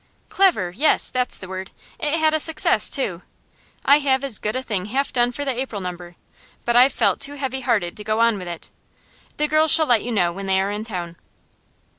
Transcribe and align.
'Clever 0.29 0.71
yes, 0.71 1.11
that's 1.11 1.37
the 1.37 1.47
word. 1.47 1.69
It 1.99 2.17
had 2.17 2.33
a 2.33 2.39
success, 2.39 2.89
too. 2.89 3.21
I 3.85 3.99
have 3.99 4.23
as 4.23 4.39
good 4.39 4.55
a 4.55 4.63
thing 4.63 4.85
half 4.85 5.13
done 5.13 5.31
for 5.31 5.45
the 5.45 5.51
April 5.55 5.79
number, 5.79 6.15
but 6.65 6.75
I've 6.75 6.91
felt 6.91 7.19
too 7.19 7.35
heavy 7.35 7.61
hearted 7.61 7.95
to 7.97 8.03
go 8.03 8.19
on 8.19 8.39
with 8.39 8.47
it. 8.47 8.71
The 9.37 9.47
girls 9.47 9.69
shall 9.69 9.85
let 9.85 10.01
you 10.03 10.11
know 10.11 10.33
when 10.33 10.47
they 10.47 10.59
are 10.59 10.71
in 10.71 10.85
town. 10.85 11.17